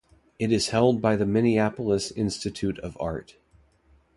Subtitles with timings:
[0.39, 3.35] It is held by the Minneapolis Institute of Art.